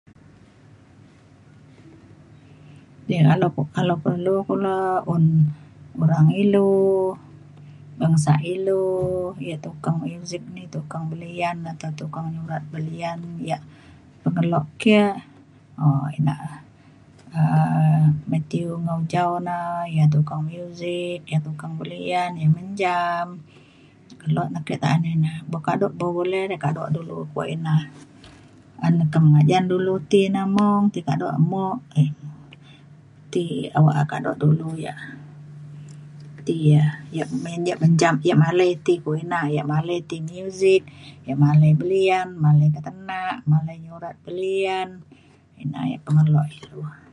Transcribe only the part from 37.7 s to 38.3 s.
mencam